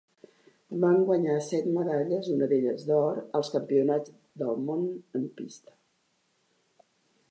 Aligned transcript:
Va 0.83 0.87
guanyar 1.09 1.35
set 1.47 1.67
medalles, 1.75 2.31
una 2.37 2.49
d'elles 2.55 2.87
d'or, 2.89 3.21
als 3.41 3.55
Campionats 3.59 4.19
del 4.43 4.61
Món 4.69 4.93
en 5.21 5.33
pista. 5.43 5.81